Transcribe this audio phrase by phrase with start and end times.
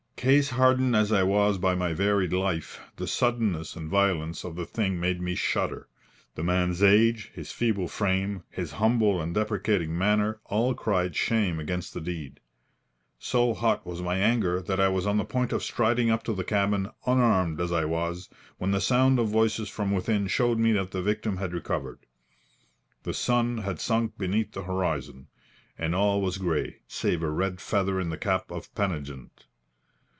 [0.21, 4.67] Case hardened as I was by my varied life, the suddenness and violence of the
[4.67, 5.87] thing made me shudder.
[6.35, 11.95] The man's age, his feeble frame, his humble and deprecating manner, all cried shame against
[11.95, 12.39] the deed.
[13.17, 16.33] So hot was my anger, that I was on the point of striding up to
[16.33, 18.29] the cabin, unarmed as I was,
[18.59, 22.05] when the sound of voices from within showed me that the victim had recovered.
[23.01, 25.29] The sun had sunk beneath the horizon,
[25.79, 29.47] and all was grey, save a red feather in the cap of Pennigent.